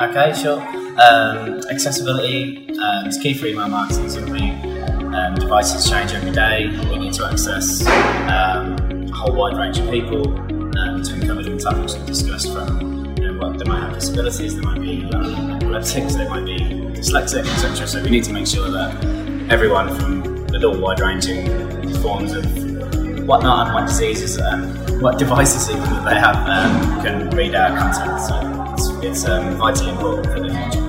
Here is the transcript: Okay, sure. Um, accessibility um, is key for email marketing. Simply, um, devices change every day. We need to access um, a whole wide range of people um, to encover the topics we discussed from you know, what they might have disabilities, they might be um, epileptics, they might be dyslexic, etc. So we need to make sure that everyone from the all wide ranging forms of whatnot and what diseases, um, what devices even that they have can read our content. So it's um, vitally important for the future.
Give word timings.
Okay, 0.00 0.32
sure. 0.32 0.60
Um, 1.00 1.60
accessibility 1.70 2.70
um, 2.78 3.08
is 3.08 3.18
key 3.18 3.34
for 3.34 3.46
email 3.46 3.66
marketing. 3.66 4.08
Simply, 4.08 4.50
um, 5.12 5.34
devices 5.34 5.90
change 5.90 6.12
every 6.12 6.30
day. 6.30 6.68
We 6.88 6.98
need 6.98 7.14
to 7.14 7.26
access 7.26 7.84
um, 8.30 8.76
a 9.08 9.12
whole 9.12 9.34
wide 9.34 9.56
range 9.56 9.78
of 9.78 9.90
people 9.90 10.28
um, 10.78 11.02
to 11.02 11.14
encover 11.14 11.42
the 11.42 11.58
topics 11.58 11.96
we 11.96 12.06
discussed 12.06 12.52
from 12.52 13.16
you 13.16 13.32
know, 13.32 13.38
what 13.40 13.58
they 13.58 13.64
might 13.64 13.80
have 13.80 13.94
disabilities, 13.94 14.54
they 14.54 14.60
might 14.60 14.80
be 14.80 15.04
um, 15.14 15.54
epileptics, 15.54 16.14
they 16.14 16.28
might 16.28 16.44
be 16.44 16.58
dyslexic, 16.94 17.40
etc. 17.40 17.88
So 17.88 18.00
we 18.00 18.10
need 18.10 18.22
to 18.22 18.32
make 18.32 18.46
sure 18.46 18.70
that 18.70 19.04
everyone 19.50 19.88
from 19.96 20.46
the 20.46 20.64
all 20.64 20.78
wide 20.78 21.00
ranging 21.00 21.44
forms 22.02 22.34
of 22.34 22.44
whatnot 23.26 23.66
and 23.66 23.74
what 23.74 23.88
diseases, 23.88 24.38
um, 24.38 24.76
what 25.00 25.18
devices 25.18 25.68
even 25.68 25.82
that 25.82 26.04
they 26.04 26.20
have 26.20 27.02
can 27.04 27.30
read 27.30 27.56
our 27.56 27.76
content. 27.76 28.20
So 28.20 28.67
it's 29.02 29.24
um, 29.26 29.56
vitally 29.56 29.90
important 29.90 30.26
for 30.26 30.40
the 30.40 30.48
future. 30.48 30.87